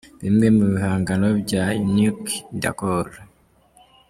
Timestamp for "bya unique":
1.41-2.31